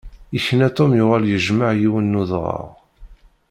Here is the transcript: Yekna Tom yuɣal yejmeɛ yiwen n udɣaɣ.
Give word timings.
Yekna 0.35 0.67
Tom 0.75 0.91
yuɣal 0.97 1.23
yejmeɛ 1.27 1.71
yiwen 1.81 2.11
n 2.17 2.19
udɣaɣ. 2.21 2.65